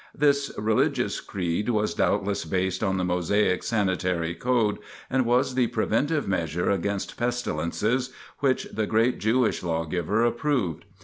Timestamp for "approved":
10.25-10.85